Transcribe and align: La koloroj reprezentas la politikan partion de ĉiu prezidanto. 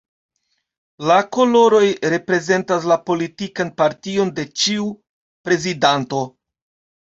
La 1.09 1.17
koloroj 1.35 1.81
reprezentas 2.13 2.87
la 2.93 2.97
politikan 3.11 3.71
partion 3.83 4.33
de 4.41 4.47
ĉiu 4.63 4.89
prezidanto. 5.51 6.25